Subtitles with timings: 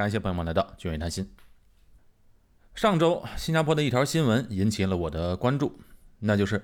[0.00, 1.30] 感谢朋友们来到君伟谈心。
[2.74, 5.78] 上周新加坡的一条新闻引起了我的关注，
[6.20, 6.62] 那就是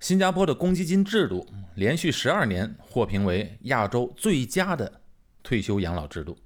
[0.00, 5.00] 新加坡的公积金制度连续十二年获评为亚洲最佳的
[5.44, 6.36] 退休养老制度，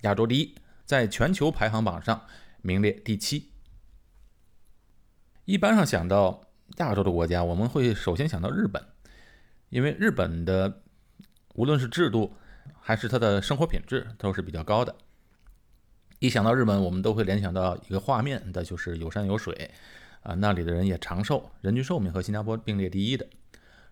[0.00, 2.20] 亚洲第一，在全球排行榜上
[2.60, 3.52] 名列第七。
[5.44, 6.42] 一般上想到
[6.78, 8.84] 亚洲的国家，我们会首先想到日本，
[9.68, 10.82] 因为日本的
[11.54, 12.34] 无论是制度
[12.80, 14.92] 还是它的生活品质都是比较高的。
[16.20, 19.70] 一想到日本，我们都会联想到一个画面，那就是有山有水，
[20.22, 23.26] 啊，那里的人也长寿，人均寿命和新加坡并列第一的，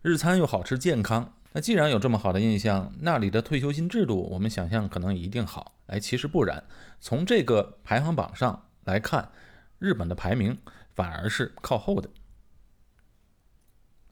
[0.03, 1.33] 日餐又好吃健康。
[1.53, 5.75] 那既然有这么好的印象，那里的退休金制度，我们想象可能一定好。
[5.87, 6.63] 哎，其实不然，
[7.01, 9.33] 从这个排行榜上来看，
[9.79, 10.59] 日本的排名
[10.95, 12.11] 反而是靠后的。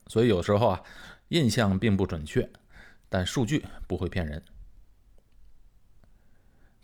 [0.07, 0.83] 所以有时候啊，
[1.29, 2.49] 印象并不准确，
[3.11, 4.43] 但数据不会骗人。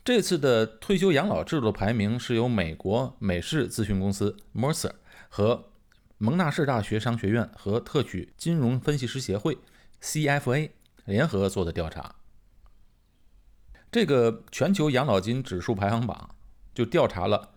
[0.04, 4.90] 这次的退休养老制度的排名是由美国美式咨询公司 Mercer
[5.28, 5.70] 和
[6.18, 9.58] 蒙纳士大学商学院和特许金融分析师协会
[10.00, 10.70] CFA
[11.04, 12.16] 联合做的调查。
[13.92, 16.34] 这个全球养老金指数排行榜
[16.74, 17.50] 就调查了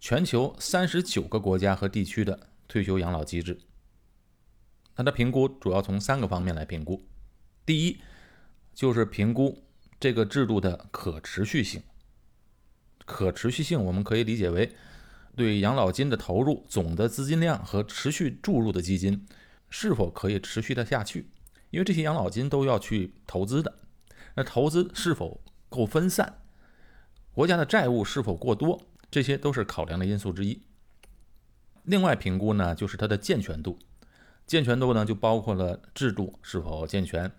[0.00, 3.60] 全球三十九个国家和地区的退休养老机制。
[4.96, 7.06] 它的评估主要从三个方面来评估：
[7.64, 8.00] 第一，
[8.74, 9.63] 就是评估。
[10.00, 11.82] 这个制度的可持续性，
[13.06, 14.74] 可持续性我们可以理解为
[15.34, 19.26] 对养老金的投入总的资金量和持续注入的基金
[19.70, 21.30] 是否可以持续的下去，
[21.70, 23.78] 因为这些养老金都要去投资的，
[24.34, 26.40] 那投资是否够分散，
[27.32, 30.62] 国家的债务是否过多，这些都是考量的因素之一。
[31.84, 33.78] 另外评估呢，就是它的健全度，
[34.46, 37.32] 健全度呢就包括了制度是否健全，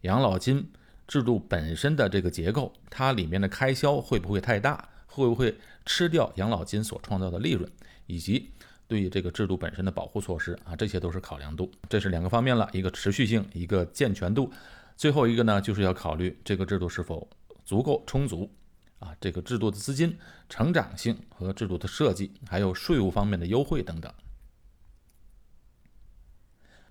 [0.00, 0.70] 养老金。
[1.06, 4.88] 制度本身的这个结构，它里面的开销会不会太大？
[5.06, 7.70] 会不会吃掉养老金所创造的利润？
[8.06, 8.50] 以及
[8.86, 11.70] 对于这个制度本身的保护措施啊，这些都是考量度。
[11.88, 14.52] 这是两个方面了，一个持续性，一个健全度。
[14.94, 17.26] 最后一个呢，就是要考虑这个制度是否
[17.64, 18.50] 足够充足
[18.98, 24.12] 啊，这个制度的资金成长性和制度的设计，还有税务方面的优惠等等。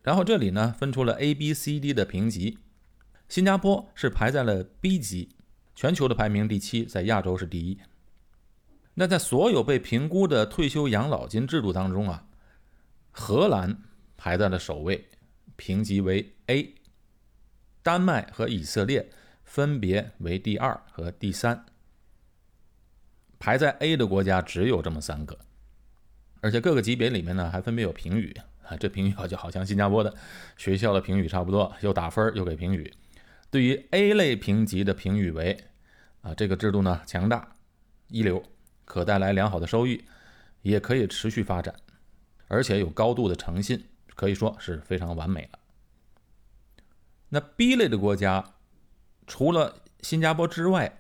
[0.02, 2.58] 然后这里呢，分出了 A、B、C、D 的评级。
[3.28, 5.36] 新加坡是排在了 B 级，
[5.76, 7.78] 全球的排名第七，在亚洲是第一。
[8.94, 12.28] 那在所有被评估的退休养老金制度当中啊，
[13.12, 13.78] 荷兰
[14.16, 15.10] 排在了首位，
[15.56, 16.76] 评级为 A。
[17.84, 19.10] 丹麦和以色列
[19.44, 21.66] 分别为第二和第三。
[23.38, 25.38] 排在 A 的国家只有这么三个，
[26.42, 28.34] 而且各个级别里面呢还分别有评语
[28.64, 30.16] 啊，这评语就好像新加坡的
[30.56, 32.92] 学校的评语差不多，又打分又给评语。
[33.56, 35.58] 对于 A 类评级的评语为，
[36.20, 37.56] 啊，这个制度呢强大、
[38.10, 38.44] 一流，
[38.84, 40.04] 可带来良好的收益，
[40.62, 41.74] 也可以持续发展，
[42.50, 45.60] 而且有高度的诚信，可以说是非常完美了。
[47.30, 48.56] 那 B 类的国家，
[49.26, 50.98] 除了新加坡之外，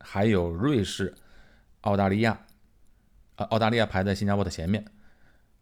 [0.00, 1.14] 还有瑞士、
[1.82, 2.46] 澳大利亚，
[3.34, 4.82] 啊，澳大利亚排在新加坡的前面，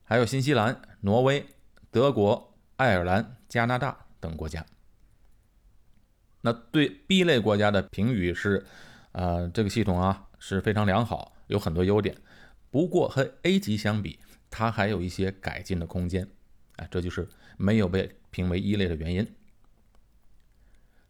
[0.04, 1.44] 还有新西兰、挪威、
[1.90, 4.64] 德国、爱尔兰、加拿大等国家。
[6.46, 8.64] 那对 B 类国家的评语是，
[9.10, 12.16] 呃，这个系统啊是非常良好，有很多优点。
[12.70, 16.30] 不过和 A 级相比，它还有一些改进的空间，
[16.76, 19.26] 啊，这就是没有被评为一类的原因。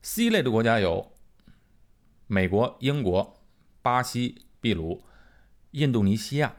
[0.01, 1.13] C 类的国家有
[2.27, 3.39] 美国、英国、
[3.83, 5.05] 巴西、秘鲁、
[5.73, 6.57] 印度尼西亚。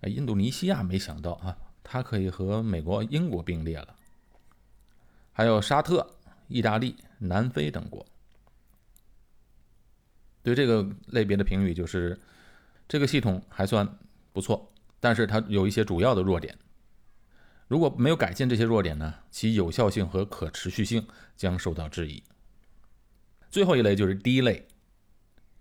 [0.00, 3.94] 哎，印度尼西亚没想到啊，它可以和美国、英国并列了。
[5.30, 6.17] 还有沙特。
[6.48, 8.04] 意大利、南非等国
[10.42, 12.18] 对这个类别的评语就是，
[12.88, 13.98] 这个系统还算
[14.32, 16.58] 不错，但是它有一些主要的弱点。
[17.66, 22.22] 如果没有改进这些弱点呢，其有效性和可持续性将受到质疑。
[23.50, 24.66] 最后一类就是第一类，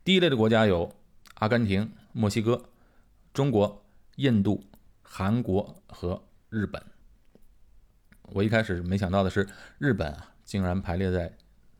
[0.05, 0.95] 第一类的国家有
[1.33, 2.69] 阿根廷、墨西哥、
[3.33, 3.85] 中国、
[4.15, 4.63] 印度、
[5.01, 6.81] 韩国和日本。
[8.21, 9.49] 我一开始没想到的是，
[9.79, 10.33] 日本啊。
[10.47, 11.35] 竟然排列在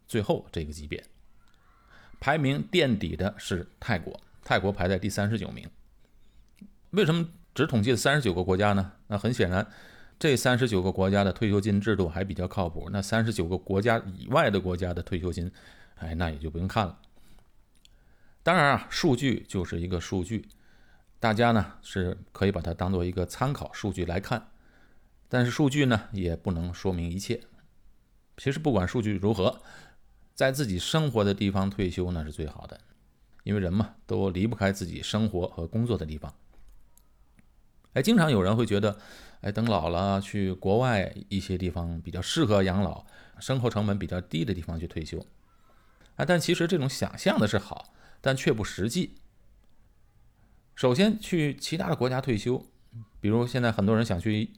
[0.07, 1.01] 最后这个级别，
[2.19, 5.67] 排名垫底的是泰国，泰国排在第三十九名。
[6.89, 7.25] 为什么
[7.55, 8.91] 只统计了三十九个国家呢？
[9.07, 9.65] 那很显然，
[10.19, 12.89] 这三十九个国家的退休金制度还比较靠谱。
[12.91, 15.49] 那三十九个国家以外的国家的退休金，
[15.95, 16.99] 哎，那也就不用看了。
[18.43, 20.49] 当然啊，数据就是一个数据，
[21.21, 24.49] 大家呢是可以把它当做一个参考数据来看，
[25.29, 27.41] 但是数据呢也不能说明一切。
[28.38, 29.62] 其实不管数据如何，
[30.34, 32.80] 在自己生活的地方退休那是最好的，
[33.44, 36.34] 因为人嘛都离不开自己生活和工作的地方。
[37.94, 39.00] 哎，经常有人会觉得，
[39.42, 43.06] 哎，等老了去国外一些地方比较适合养老、
[43.39, 45.25] 生活成本比较低的地方去退休。
[46.16, 49.16] 啊，但其实这种想象的是好，但却不实际。
[50.75, 52.63] 首先，去其他的国家退休，
[53.19, 54.51] 比如现在很多人想去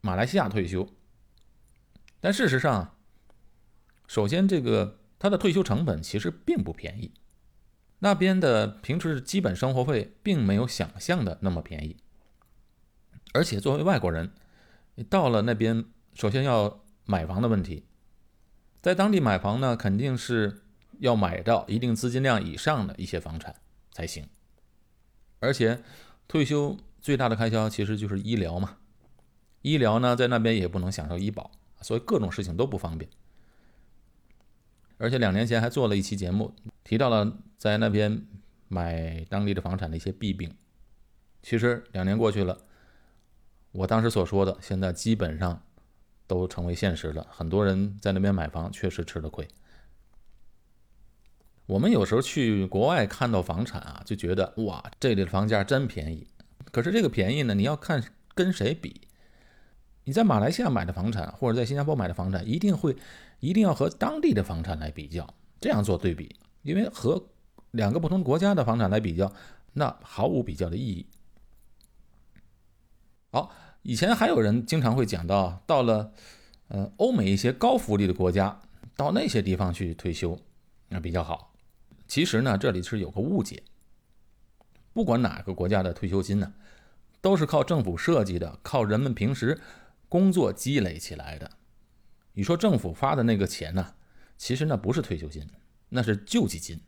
[0.00, 0.88] 马来西亚退休，
[2.20, 2.96] 但事实上，
[4.06, 7.12] 首先这个他的退休成本其实并不便宜，
[8.00, 11.96] 那边的平时基本生活费并没有想象的那么便宜。
[13.32, 14.30] 而且作为外国人，
[14.94, 15.84] 你到了那边，
[16.14, 17.84] 首先要买房的问题，
[18.80, 20.62] 在当地买房呢，肯定是
[21.00, 23.56] 要买到一定资金量以上的一些房产
[23.90, 24.28] 才行。
[25.40, 25.82] 而且，
[26.28, 28.76] 退休最大的开销其实就是医疗嘛。
[29.62, 31.50] 医疗呢，在那边也不能享受医保，
[31.80, 33.10] 所以各种事情都不方便。
[35.04, 38.24] 而且两年前还做了一期节目，提到了在那边
[38.68, 40.50] 买当地的房产的一些弊病。
[41.42, 42.56] 其实两年过去了，
[43.72, 45.62] 我当时所说的，现在基本上
[46.26, 47.26] 都成为现实了。
[47.30, 49.46] 很多人在那边买房确实吃了亏。
[51.66, 56.26] 我们有时候去国外看到房产啊，就觉得哇，这里的房价真便宜。
[56.72, 58.02] 可是这个便宜呢，你要看
[58.34, 59.02] 跟谁比。
[60.04, 62.96] 你在马来西亚买的房产，或者在新加坡买的房产，一定会
[63.40, 66.36] 一定要和当地的房产来比较，这样做对比。
[66.62, 67.22] 因为和
[67.72, 69.32] 两个不同国家的房产来比较，
[69.72, 71.06] 那毫无比较的意义。
[73.30, 73.50] 好，
[73.82, 76.12] 以前还有人经常会讲到，到了
[76.68, 78.60] 呃欧美一些高福利的国家，
[78.96, 80.38] 到那些地方去退休，
[80.88, 81.52] 那比较好。
[82.06, 83.62] 其实呢，这里是有个误解。
[84.92, 86.52] 不管哪个国家的退休金呢，
[87.20, 89.60] 都是靠政府设计的，靠人们平时
[90.14, 91.50] 工作积累起来的。
[92.34, 93.96] 你说政府发的那个钱呢，
[94.38, 95.44] 其实那不是退休金，
[95.88, 96.80] 那是救济金。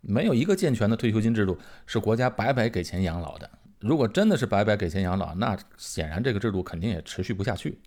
[0.00, 1.56] 没有一个健全的退休金制度
[1.86, 3.48] 是国家白白给钱养老的。
[3.78, 7.80] 如果真的是白白给钱养老，那显然这个制度肯定也持续不下去。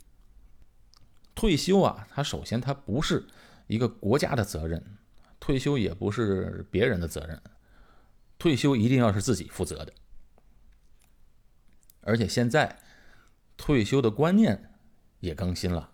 [1.36, 3.28] 退休啊，它首先它不是
[3.68, 4.82] 一个国家的责任。
[5.38, 7.42] 退休也不是别人的责任，
[8.40, 9.92] 退休一定要是自己负责的。
[12.00, 12.80] 而且现在
[13.58, 14.72] 退休的观念
[15.20, 15.92] 也更新了，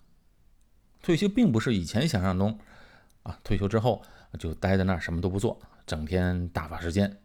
[1.02, 2.60] 退休并不是以前想象中
[3.24, 4.04] 啊，退休之后
[4.40, 7.22] 就待在那儿什么都不做，整天打发时间。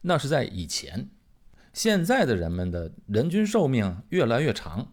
[0.00, 1.10] 那是在以前，
[1.72, 4.92] 现在的人们的人均寿命越来越长，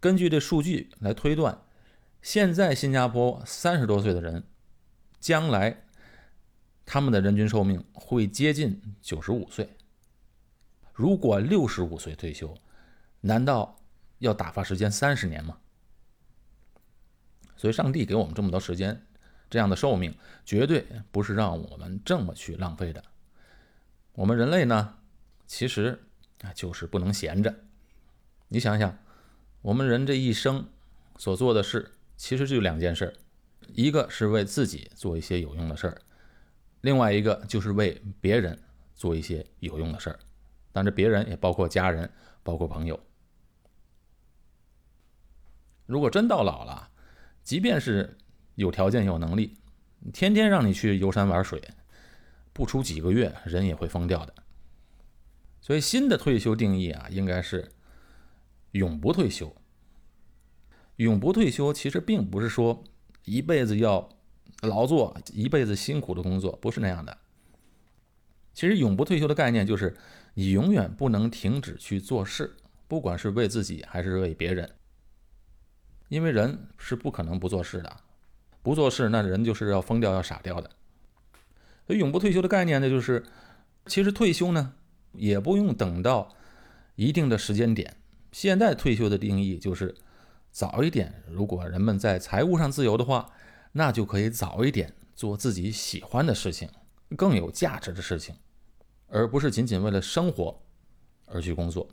[0.00, 1.62] 根据这数据来推断，
[2.22, 4.44] 现在新加坡三十多岁的人。
[5.20, 5.84] 将来，
[6.84, 9.70] 他们的人均寿命会接近九十五岁。
[10.92, 12.54] 如果六十五岁退休，
[13.26, 13.80] 难道
[14.18, 15.56] 要打发时间三十年吗？
[17.56, 19.06] 所以，上帝给我们这么多时间，
[19.48, 23.02] 这样的寿命绝对不是让我们这么去浪费的。
[24.12, 24.98] 我们人类呢，
[25.46, 26.04] 其实
[26.42, 27.54] 啊就是不能闲着。
[28.48, 28.98] 你想想，
[29.62, 30.68] 我们人这一生
[31.16, 33.16] 所做的事，其实就两件事。
[33.68, 35.98] 一个是为自己做一些有用的事儿，
[36.82, 38.58] 另外一个就是为别人
[38.94, 40.20] 做一些有用的事儿。
[40.72, 42.12] 但这别人也包括家人，
[42.42, 43.00] 包括朋友。
[45.86, 46.90] 如果真到老了，
[47.42, 48.16] 即便是
[48.54, 49.54] 有条件有能力，
[50.12, 51.62] 天天让你去游山玩水，
[52.52, 54.34] 不出几个月，人也会疯掉的。
[55.60, 57.70] 所以，新的退休定义啊，应该是
[58.72, 59.54] 永不退休。
[60.96, 62.84] 永不退休其实并不是说。
[63.26, 64.06] 一辈子要
[64.60, 67.16] 劳作，一辈子辛苦的工作，不是那样的。
[68.52, 69.96] 其实永不退休的概念就是，
[70.34, 72.54] 你永远不能停止去做事，
[72.86, 74.70] 不管是为自己还是为别人。
[76.08, 77.96] 因为人是不可能不做事的，
[78.62, 80.70] 不做事那人就是要疯掉、要傻掉的。
[81.86, 83.24] 所以永不退休的概念呢，就是
[83.86, 84.74] 其实退休呢
[85.12, 86.34] 也不用等到
[86.96, 87.96] 一定的时间点。
[88.32, 89.94] 现在退休的定义就是。
[90.54, 93.28] 早一点，如果人们在财务上自由的话，
[93.72, 96.68] 那就可以早一点做自己喜欢的事情，
[97.16, 98.36] 更有价值的事情，
[99.08, 100.62] 而不是仅仅为了生活
[101.26, 101.88] 而去工作。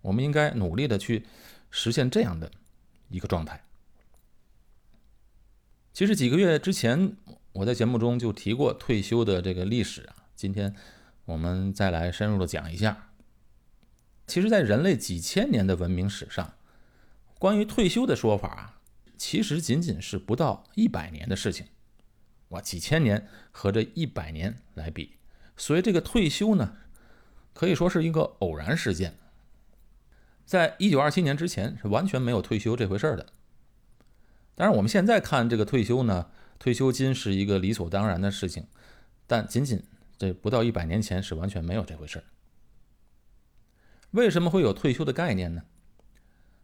[0.00, 1.24] 我们应该努力的去
[1.70, 2.50] 实现这样的
[3.08, 3.62] 一个状态。
[5.92, 7.16] 其实几个月之前，
[7.52, 10.16] 我在节目中就提过退休的这个历史啊。
[10.34, 10.74] 今天
[11.24, 13.10] 我们再来深入的讲一下。
[14.26, 16.54] 其实，在人类几千年的文明史上，
[17.38, 18.80] 关于退休的说法啊，
[19.16, 21.66] 其实仅仅是不到一百年的事情，
[22.48, 25.16] 哇，几千年和这一百年来比，
[25.56, 26.78] 所以这个退休呢，
[27.52, 29.18] 可以说是一个偶然事件。
[30.44, 33.26] 在一九二七年之前是完全没有退休这回事的。
[34.54, 38.66] 当然，我们现在看这个退休呢，退休金是一个理所当然的事情，
[39.26, 39.82] 但仅仅
[40.16, 42.24] 这不到一百年前是完全没有这回事儿。
[44.12, 45.64] 为什么会有退休的概念呢？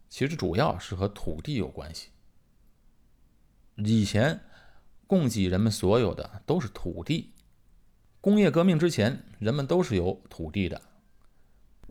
[0.08, 2.10] 其实主要是和土地有关系。
[3.76, 4.40] 以前
[5.06, 7.32] 供给人们所有的都是土地，
[8.20, 10.80] 工业革命之前，人们都是有土地的。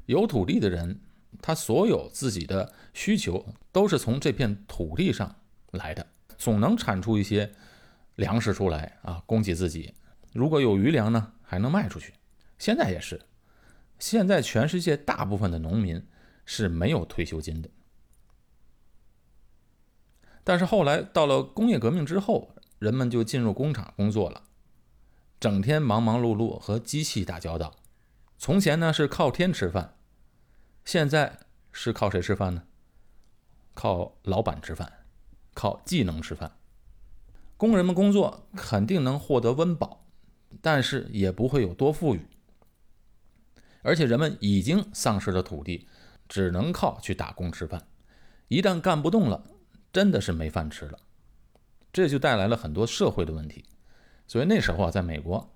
[0.05, 1.01] 有土地的人，
[1.41, 5.36] 他所有自己的需求都是从这片土地上
[5.72, 6.05] 来的，
[6.38, 7.51] 总能产出一些
[8.15, 9.93] 粮食出来啊，供给自己。
[10.34, 12.13] 如果有余粮呢，还能卖出去。
[12.58, 13.22] 现在也是，
[13.98, 16.05] 现在全世界大部分的农民
[16.46, 17.69] 是没有退休金的。
[20.43, 24.43] 但是后来到了工业革命之后，人们就进入工厂工作了，
[25.39, 27.75] 整天忙忙碌碌和机器打交道。
[28.38, 29.96] 从前呢是靠天吃饭。
[30.86, 31.39] 现在
[31.71, 32.63] 是靠谁吃饭呢？
[33.74, 34.91] 靠老板吃饭，
[35.53, 36.51] 靠技能吃饭。
[37.55, 40.05] 工人们工作肯定能获得温饱，
[40.62, 42.27] 但是也不会有多富裕。
[43.81, 45.88] 而且人们已经丧失了土地，
[46.27, 47.88] 只能靠去打工吃饭。
[48.50, 49.45] 一旦干不动了，
[49.93, 51.00] 真的是没饭吃了。
[51.93, 53.63] 这就带来了很多社会的问题。
[54.27, 55.55] 所以那时候啊，在美国，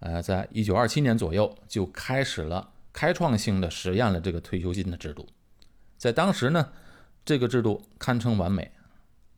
[0.00, 2.73] 呃，在一九二七年左右就开始了。
[2.94, 5.28] 开创性的实验了这个退休金的制度，
[5.98, 6.72] 在当时呢，
[7.24, 8.70] 这个制度堪称完美。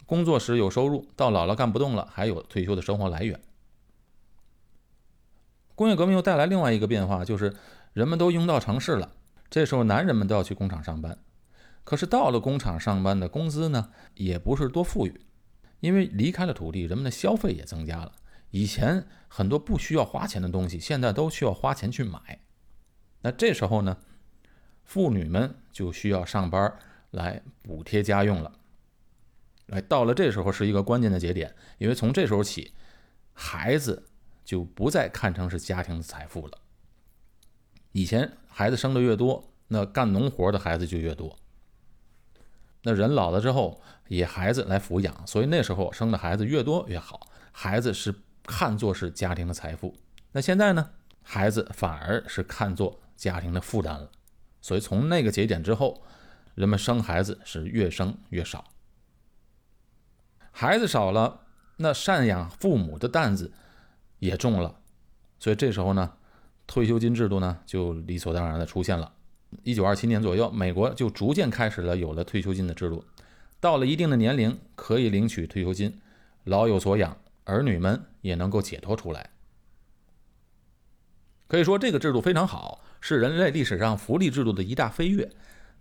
[0.05, 3.41] 工作时有收入，到老了干不动了，还有退休的生活来源。
[5.75, 7.57] 工业革命又带来另外一个变化，就是
[7.93, 9.13] 人们都拥到城市了，
[9.51, 11.19] 这时候男人们都要去工厂上班。
[11.83, 15.21] 可是到了工厂上班的工资呢，也不是多富裕，
[15.81, 18.13] 因为离开了土地，人们的消费也增加了。
[18.51, 22.41] 以前很多不需要花钱的东西，现在都需要花钱去买。
[23.27, 23.97] 那这时候呢，
[24.85, 26.73] 妇女们就需要上班
[27.11, 28.53] 来补贴家用了。
[29.71, 32.73] 哎，到了这时候是一个关键的节点，因为从这时候起，
[33.33, 34.07] 孩子
[34.45, 36.53] 就不再看成是家庭的财富了。
[37.91, 41.37] 以前孩子生的越多，那干农活的孩子就越多。
[42.83, 48.15] 那人老了之后，以孩子来抚养，所以那时候生的孩子越多越好，孩子是
[48.45, 49.97] 看作是家庭的财富。
[50.31, 50.93] 那现在呢，
[51.25, 53.01] 孩子反而是看作。
[53.17, 54.11] 家庭的负担了，
[54.61, 56.03] 所以从那个节点之后，
[56.55, 58.65] 人们生孩子是越生越少，
[60.53, 61.41] 孩子少了，
[61.77, 63.53] 那赡养父母的担子
[64.19, 64.81] 也重了，
[65.39, 66.15] 所以这时候呢，
[66.67, 69.13] 退休金制度呢就理所当然的出现了。
[69.63, 73.05] 一九二七年左右，美国就逐渐开始了有了退休金的制度，
[73.61, 76.01] 到了一定的年龄可以领取退休金，
[76.45, 79.31] 老有所养，儿女们也能够解脱出来。
[81.47, 82.83] 可以说这个制度非常好。
[83.01, 85.31] 是人类历史上福利制度的一大飞跃，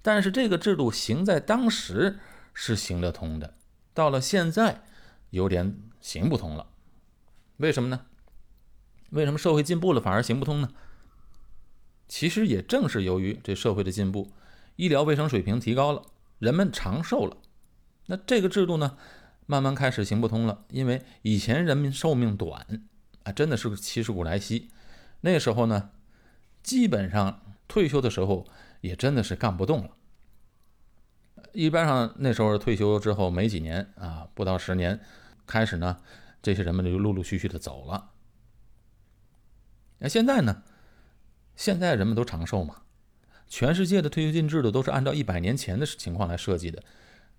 [0.01, 2.19] 但是这个制度行在当时
[2.53, 3.55] 是行得通的，
[3.93, 4.83] 到了现在
[5.31, 6.67] 有点行不通了。
[7.57, 8.05] 为什么呢？
[9.11, 10.69] 为什么社会进步了反而行不通呢？
[12.07, 14.31] 其实也正是由于这社会的进步，
[14.75, 16.03] 医疗卫生水平提高了，
[16.37, 17.37] 人们长寿了，
[18.07, 18.97] 那这个制度呢，
[19.47, 20.65] 慢慢开始行不通了。
[20.69, 22.85] 因为以前人民寿命短
[23.23, 24.69] 啊，真的是七十古来稀，
[25.21, 25.89] 那时候呢。
[26.65, 28.47] 基本上退休的时候
[28.81, 29.91] 也真的是干不动了。
[31.53, 34.99] 一般上那时候退休之后没几年啊，不到十年，
[35.45, 36.01] 开始呢，
[36.41, 38.09] 这些人们就陆陆续续的走了。
[39.99, 40.63] 那现在呢？
[41.55, 42.81] 现在人们都长寿嘛，
[43.47, 46.83] 全世界的退休金制度都是按照一百年前的情况来设计的。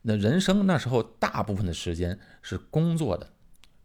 [0.03, 3.33] 那人生那时候大部分的时间是工作的，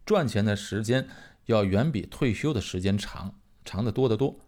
[0.06, 1.08] 赚钱的时间
[1.46, 3.34] 要远比退休的时间长，
[3.64, 4.38] 长得多得多。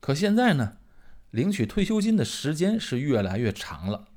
[0.00, 0.76] 可现在呢，
[1.30, 4.08] 领取退休金的时间是越来越长了，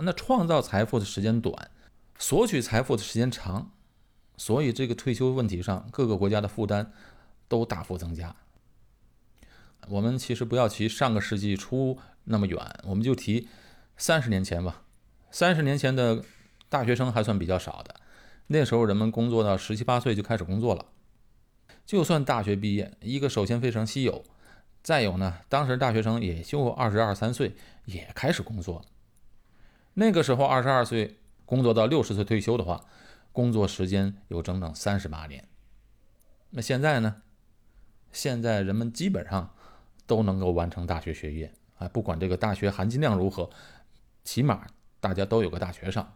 [0.00, 1.70] 那创造财富的时间短，
[2.18, 3.70] 索取财富的时间长，
[4.36, 6.92] 所以这个退休问题上，各个国家的负担
[7.46, 8.34] 都大幅增加。
[9.88, 13.48] 我们其实不要提上个世纪初那么远，我们就提
[13.96, 14.82] 三十年前吧。
[15.30, 16.24] 三十年前的
[16.68, 17.94] 大学生还算比较少的，
[18.46, 20.86] 那时候人们工作到十七八岁就开始工作了，
[21.84, 24.24] 就算大学毕业，一个首先非常稀有。
[24.84, 28.84] 再有呢，当时大学生也就二十二三岁，也开始工作。
[29.94, 32.84] 那个时候二十二岁工作到六十岁退休的话，
[33.32, 35.48] 工作时间有整整三十八年。
[36.50, 37.22] 那现在呢？
[38.12, 39.54] 现在人们基本上
[40.06, 43.48] 都能够完成大学学业啊，不管这个大学含金量如何，
[44.22, 44.66] 起码
[45.00, 46.14] 大家都有个大学上，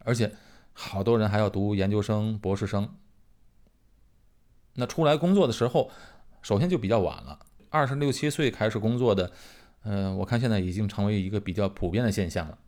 [0.00, 0.36] 而且
[0.74, 2.94] 好多人还要读研究生、博士生。
[4.74, 5.90] 那出来工作的时候，
[6.42, 7.46] 首先就比较晚了。
[7.70, 9.32] 二十六七岁开始工作的，
[9.82, 12.58] 嗯，我看现在已经成为一个比较普遍的现象了。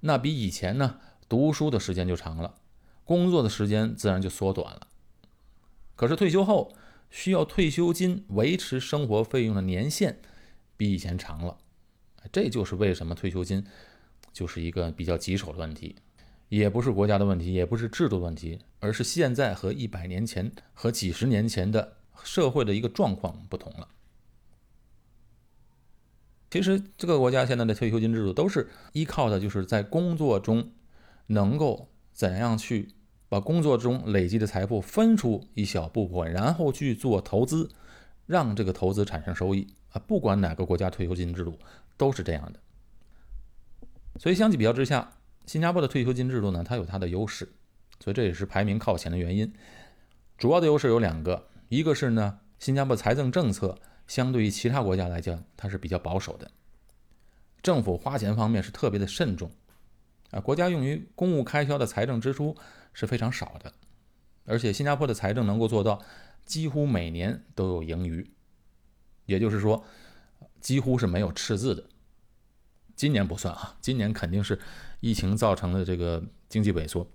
[0.00, 2.54] 那比以前呢，读书的时间就长了，
[3.04, 4.88] 工作的时间自然就缩短了。
[5.94, 6.74] 可是退休后，
[7.10, 10.18] 需要退休金维持生活费用的年限
[10.76, 11.58] 比以前长了。
[12.32, 13.64] 这就是为什么退休金
[14.32, 15.96] 就是一个比较棘手的问题，
[16.48, 23.88] 也不是国家的问题，也不是制度问题，而是现在和一百年前和几十年前的社会的一个状况不同了。
[26.50, 30.70] 其实这个国家现在的退休金制度都是依靠的，就是在工作中
[31.28, 32.90] 能够怎样去
[33.30, 37.70] 把工作中累积的财富分出一小部分，然后去做投资，
[38.26, 39.98] 让这个投资产生收益啊。
[40.06, 41.58] 不管哪个国家退休金制度
[41.96, 42.60] 都是这样的。
[44.18, 45.14] 所以相比比较之下，
[45.46, 47.50] 新加坡的退休金制度呢，它有它的优势，
[47.98, 49.50] 所以这也是排名靠前的原因。
[50.36, 53.78] 主要的优势有两个，一个是呢，新加坡财政政策。
[54.06, 56.50] 相对于其他国家来讲，它是比较保守的。
[57.62, 59.50] 政府花钱方面是特别的慎重，
[60.32, 62.54] 啊，国家用于公务开销的财政支出
[62.92, 63.72] 是非常少的，
[64.44, 66.02] 而且新加坡的财政能够做到
[66.44, 68.30] 几乎每年都有盈余，
[69.24, 69.82] 也就是说，
[70.60, 71.82] 几乎是没有赤字的。
[72.94, 74.60] 今年不算啊，今年肯定是
[75.00, 77.10] 疫情造成的这个经济萎缩，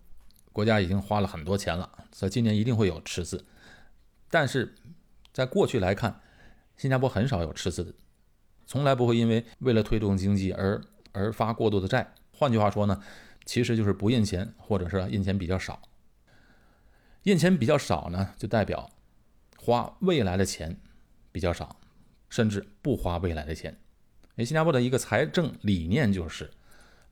[0.51, 3.45] 国家已经花了很多钱了，所以今年一定会有赤字。
[4.29, 4.75] 但是
[5.31, 6.21] 在过去来看，
[6.75, 7.93] 新加坡很少有赤字的，
[8.65, 10.81] 从来不会因为为了推动经济而
[11.11, 12.13] 而发过多的债。
[12.31, 13.01] 换句话说呢，
[13.45, 15.81] 其实就是不印钱，或者是印钱比较少。
[17.23, 18.89] 印钱比较少呢，就代表
[19.57, 20.77] 花未来的钱
[21.31, 21.79] 比较少，
[22.29, 23.71] 甚至不花未来的钱。
[23.71, 26.51] 因为，新加坡的一个财政理念就是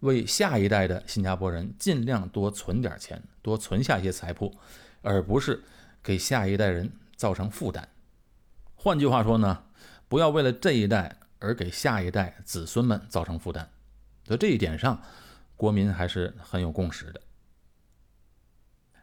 [0.01, 4.53] 为下一代的新加坡人尽量多存点钱，多存下一些财富，
[5.01, 5.63] 而不是
[6.03, 7.89] 给下一代人造成负担。
[8.75, 9.63] 换句话说呢，
[10.07, 13.69] 不要为了这一代而给下一代子孙们造成负担。
[14.24, 15.01] 在这一点上，
[15.55, 17.22] 国民还是很有共识的。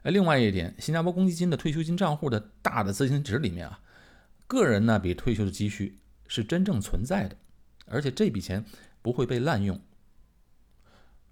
[0.03, 3.79] 另外一点，新加坡公积金的退休金账户的大的资金池里面啊，
[4.47, 7.37] 个人那笔退休的积蓄是真正存在的，
[7.85, 8.65] 而且这笔钱
[9.01, 9.79] 不会被滥用。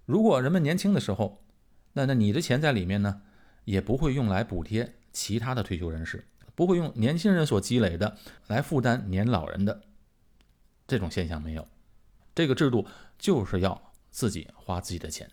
[0.06, 1.44] 如果人们年轻的时候，
[1.92, 3.20] 那那你的钱在里面呢，
[3.64, 6.26] 也不会用来补贴其他的退休人士。
[6.54, 9.82] 不会用年轻人所积累的来负担年老人的
[10.86, 11.66] 这种现象没有，
[12.34, 12.86] 这个制度
[13.18, 15.30] 就是要自己花自己的钱，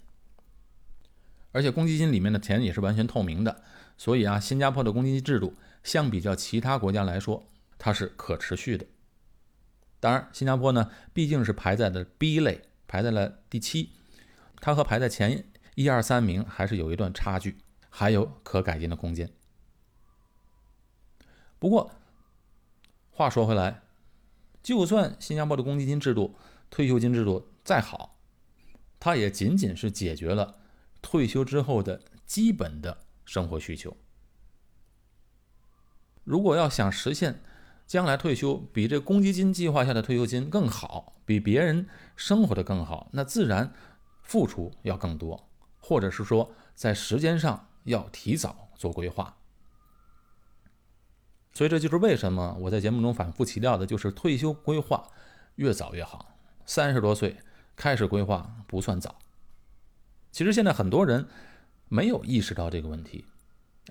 [1.51, 3.63] 而且公积金里面的钱也是完全透明的，
[3.97, 5.53] 所以啊，新加坡的公积金制度
[5.83, 7.43] 相比较其他国家来说，
[7.77, 8.85] 它是可持续的。
[9.99, 13.89] 当然，新加坡呢毕竟是排在了 B 类，排在了第七，
[14.61, 17.57] 它和排在前一二三名还是有一段差距，
[17.89, 19.29] 还有可改进的空间。
[21.59, 21.91] 不过，
[23.11, 23.81] 话说回来，
[24.63, 26.35] 就算新加坡的公积金制度、
[26.69, 28.17] 退休金制度再好，
[28.99, 30.59] 它也仅仅是解决了
[31.01, 33.97] 退休之后的基本的生活需求。
[36.23, 37.41] 如果要想实现
[37.85, 43.73] 将来退休比这公积金计划下的退休金更好，比别人生活的更好，那自然
[44.21, 49.35] 付出要更多，或者是说在时间上要提早做规划。
[51.59, 55.05] 所以这就是为什么我在节目中反复强调的，就是退休规划
[55.55, 56.37] 越早越好。
[56.65, 57.35] 三十多岁
[57.75, 59.13] 开始规划不算早。
[60.31, 61.27] 其实现在很多人
[61.89, 63.25] 没有意识到这个问题。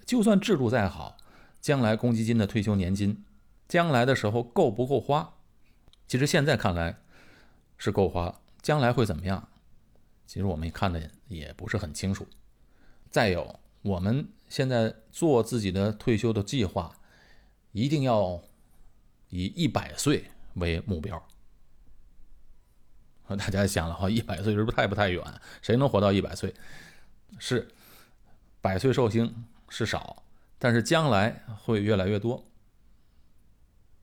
[0.07, 1.19] 就算制度再好，
[1.61, 3.23] 将来公积金的退休年金，
[3.69, 5.35] 将来的时候够不够花？
[6.07, 6.97] 其实现在看来
[7.77, 9.47] 是够花，将来会怎么样？
[10.27, 12.27] 其实我们看的也不是很清楚。
[13.11, 16.95] 再有，我们现在做自己的退休的计划。
[17.73, 18.43] 一定要
[19.29, 21.23] 以一百岁为目标。
[23.29, 25.23] 大家想了哈，一百岁是不是太不太远？
[25.61, 26.55] 谁能活到一百岁？
[27.39, 27.69] 是
[28.63, 30.23] 百岁寿星是少，
[30.59, 32.47] 但是将来会越来越多。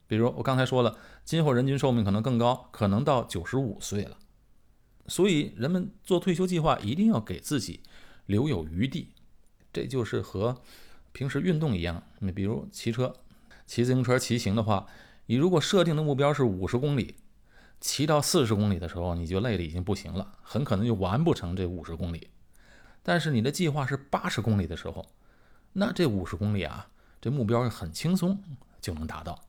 [0.06, 4.16] 比如我刚才说了，今后人均寿命可能更高，可能到九十五岁了。
[5.08, 7.80] 所以人们做退休计划一定要给自己
[8.26, 9.12] 留有余地。
[9.72, 10.62] 这就是和
[11.10, 13.16] 平时运动一样，你比如骑车。
[13.66, 14.86] 骑自行车骑行的话，
[15.26, 17.16] 你如果设定的目标是五十公里，
[17.80, 22.30] 骑到四十公里的时候，你就累得已经不行了，很可能就完不成这五十公里。
[23.02, 25.04] 但是你的计划是八十公里的时候，
[25.72, 26.88] 那这五十公里啊，
[27.20, 28.40] 这目标很轻松
[28.80, 29.44] 就能达到。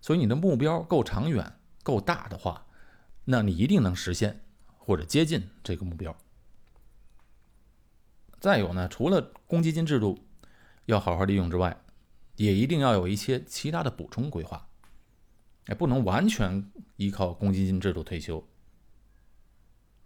[0.00, 2.66] 所以你的目标够长远、够大的话，
[3.24, 4.44] 那你一定能实现
[4.76, 6.16] 或者接近这个目标。
[8.40, 10.25] 再有呢，除了公积金制度。
[10.86, 11.76] 要好好利用之外，
[12.36, 14.66] 也一定要有一些其他的补充规划，
[15.66, 18.44] 哎，不能完全依靠公积金制度退休。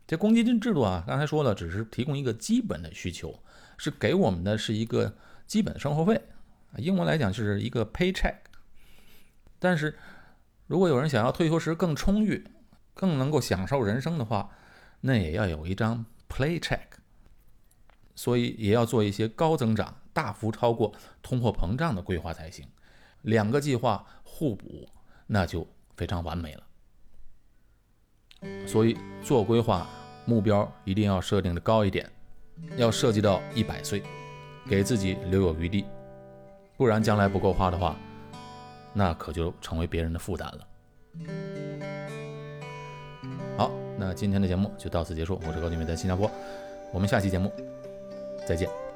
[0.06, 3.40] 这公积金制度啊，刚才说了，只是提供一个基本的需求，
[3.78, 5.16] 是给我们的是一个
[5.46, 6.20] 基本生活费，
[6.78, 8.36] 英文来讲就是一个 paycheck。
[9.58, 9.96] 但是，
[10.66, 12.44] 如果有人想要退休时更充裕、
[12.94, 14.50] 更能够享受人生的话，
[15.02, 16.80] 那也要有一张 play check。
[18.16, 20.92] 所以也要做一些高增长、大幅超过
[21.22, 22.66] 通货膨胀的规划才行。
[23.22, 24.88] 两个计划互补，
[25.26, 26.62] 那就非常完美了。
[28.66, 29.86] 所以做规划
[30.24, 32.10] 目标一定要设定的高一点，
[32.76, 34.02] 要涉及到一百岁，
[34.66, 35.84] 给自己留有余地，
[36.78, 37.94] 不然将来不够花的话，
[38.94, 40.66] 那可就成为别人的负担了。
[43.58, 45.38] 好，那今天的节目就到此结束。
[45.46, 46.30] 我是高俊伟，在新加坡，
[46.94, 47.52] 我们下期节目
[48.48, 48.89] 再见。